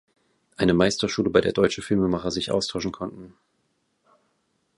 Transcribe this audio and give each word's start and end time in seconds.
Eine 0.57 0.73
Meisterschule, 0.73 1.29
bei 1.29 1.41
der 1.41 1.51
deutsche 1.53 1.83
Filmemacher 1.83 2.31
sich 2.31 2.49
austauschen 2.49 2.91
konnten. 2.91 3.35